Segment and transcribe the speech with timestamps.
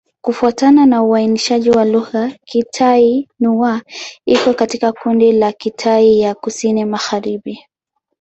[0.21, 3.81] Kufuatana na uainishaji wa lugha, Kitai-Nüa
[4.25, 7.65] iko katika kundi la Kitai ya Kusini-Magharibi.